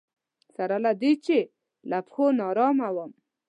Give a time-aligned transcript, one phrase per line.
[0.55, 1.37] سره له دې چې
[1.89, 3.11] له پښو ناارامه وم.